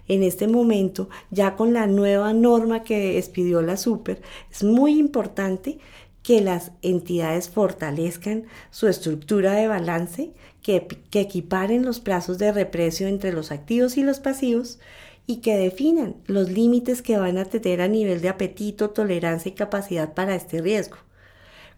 En 0.09 0.21
este 0.21 0.49
momento, 0.49 1.07
ya 1.29 1.55
con 1.55 1.73
la 1.73 1.87
nueva 1.87 2.33
norma 2.33 2.83
que 2.83 3.17
expidió 3.17 3.61
la 3.61 3.77
Super, 3.77 4.21
es 4.51 4.65
muy 4.65 4.99
importante 4.99 5.79
que 6.23 6.41
las 6.41 6.73
entidades 6.81 7.49
fortalezcan 7.49 8.43
su 8.69 8.89
estructura 8.89 9.53
de 9.53 9.67
balance, 9.69 10.33
que, 10.61 10.85
que, 11.09 11.21
equiparen 11.21 11.85
los 11.85 12.01
plazos 12.01 12.37
de 12.37 12.51
reprecio 12.51 13.07
entre 13.07 13.31
los 13.31 13.53
activos 13.53 13.95
y 13.95 14.03
los 14.03 14.19
pasivos 14.19 14.79
y 15.25 15.37
que 15.37 15.55
definan 15.55 16.17
los 16.25 16.51
límites 16.51 17.01
que 17.01 17.17
van 17.17 17.37
a 17.37 17.45
tener 17.45 17.79
a 17.79 17.87
nivel 17.87 18.19
de 18.19 18.27
apetito, 18.27 18.89
tolerancia 18.89 19.49
y 19.49 19.55
capacidad 19.55 20.13
para 20.13 20.35
este 20.35 20.61
riesgo 20.61 20.97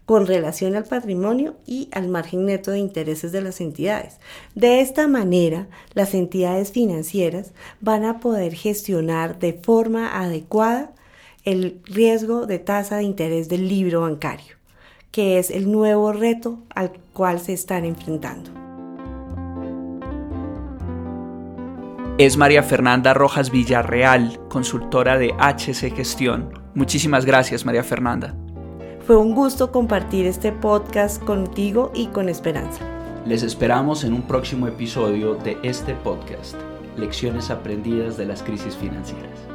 con 0.06 0.26
relación 0.26 0.76
al 0.76 0.84
patrimonio 0.84 1.56
y 1.66 1.88
al 1.92 2.08
margen 2.08 2.46
neto 2.46 2.70
de 2.70 2.78
intereses 2.78 3.32
de 3.32 3.40
las 3.40 3.60
entidades. 3.60 4.18
De 4.54 4.80
esta 4.80 5.08
manera, 5.08 5.66
las 5.94 6.14
entidades 6.14 6.72
financieras 6.72 7.52
van 7.80 8.04
a 8.04 8.20
poder 8.20 8.54
gestionar 8.54 9.38
de 9.38 9.54
forma 9.54 10.20
adecuada 10.20 10.92
el 11.44 11.80
riesgo 11.84 12.46
de 12.46 12.58
tasa 12.58 12.96
de 12.96 13.04
interés 13.04 13.48
del 13.48 13.68
libro 13.68 14.02
bancario, 14.02 14.56
que 15.10 15.38
es 15.38 15.50
el 15.50 15.70
nuevo 15.70 16.12
reto 16.12 16.58
al 16.74 16.92
cual 17.12 17.40
se 17.40 17.52
están 17.52 17.84
enfrentando. 17.84 18.50
Es 22.16 22.36
María 22.36 22.62
Fernanda 22.62 23.12
Rojas 23.12 23.50
Villarreal, 23.50 24.38
consultora 24.48 25.18
de 25.18 25.34
HC 25.36 25.96
Gestión. 25.96 26.52
Muchísimas 26.74 27.24
gracias, 27.24 27.64
María 27.64 27.82
Fernanda. 27.82 28.36
Fue 29.06 29.18
un 29.18 29.34
gusto 29.34 29.70
compartir 29.70 30.24
este 30.24 30.50
podcast 30.50 31.22
contigo 31.22 31.92
y 31.94 32.06
con 32.06 32.30
Esperanza. 32.30 32.80
Les 33.26 33.42
esperamos 33.42 34.02
en 34.02 34.14
un 34.14 34.22
próximo 34.22 34.66
episodio 34.66 35.34
de 35.34 35.58
este 35.62 35.94
podcast, 35.94 36.54
Lecciones 36.96 37.50
aprendidas 37.50 38.16
de 38.16 38.24
las 38.24 38.42
crisis 38.42 38.74
financieras. 38.74 39.53